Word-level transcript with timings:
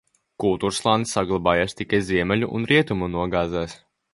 Kultūrslānis 0.43 1.13
saglabājies 1.17 1.77
tikai 1.81 2.01
ziemeļu 2.09 2.51
un 2.61 2.69
rietumu 2.73 3.15
nogāzēs. 3.19 3.79